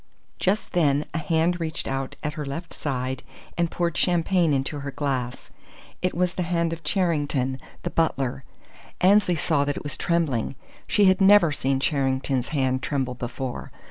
[0.39, 3.21] Just then a hand reached out at her left side
[3.55, 5.51] and poured champagne into her glass.
[6.01, 8.43] It was the hand of Charrington, the butler.
[8.99, 10.55] Annesley saw that it was trembling.
[10.87, 13.71] She had never seen Charrington's hand tremble before.